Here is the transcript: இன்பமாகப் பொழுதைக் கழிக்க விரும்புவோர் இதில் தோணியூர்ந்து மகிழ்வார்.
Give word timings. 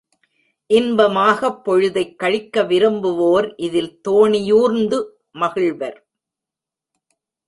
இன்பமாகப் 0.69 1.63
பொழுதைக் 1.63 2.19
கழிக்க 2.19 2.63
விரும்புவோர் 2.63 3.55
இதில் 3.55 4.01
தோணியூர்ந்து 4.07 4.99
மகிழ்வார். 5.39 5.99